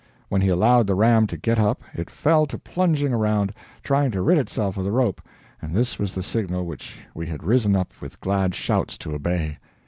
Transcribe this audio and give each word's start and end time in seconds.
When 0.29 0.41
he 0.41 0.47
allowed 0.49 0.87
the 0.87 0.95
ram 0.95 1.27
to 1.27 1.37
get 1.37 1.59
up 1.59 1.83
it 1.93 2.09
fell 2.09 2.47
to 2.47 2.57
plunging 2.57 3.13
around, 3.13 3.53
trying 3.83 4.09
to 4.13 4.23
rid 4.23 4.39
itself 4.39 4.75
of 4.75 4.83
the 4.83 4.91
rope, 4.91 5.21
and 5.61 5.75
this 5.75 5.99
was 5.99 6.15
the 6.15 6.23
signal 6.23 6.65
which 6.65 6.95
we 7.13 7.27
had 7.27 7.43
risen 7.43 7.75
up 7.75 7.93
with 8.01 8.19
glad 8.19 8.55
shouts 8.55 8.97
to 8.97 9.13
obey. 9.13 9.59